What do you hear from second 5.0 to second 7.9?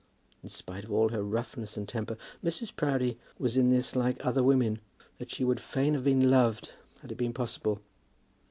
that she would fain have been loved had it been possible.